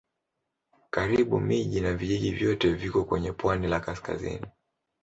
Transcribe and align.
Karibu 0.89 1.39
miji 1.39 1.81
na 1.81 1.93
vijiji 1.93 2.31
vyote 2.31 2.73
viko 2.73 3.03
kwenye 3.03 3.31
pwani 3.31 3.67
la 3.67 3.79
kaskazini. 3.79 4.45